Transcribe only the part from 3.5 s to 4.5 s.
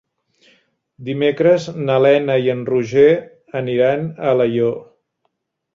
aniran a